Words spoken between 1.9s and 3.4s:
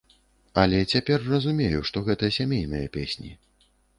што гэта сямейныя песні.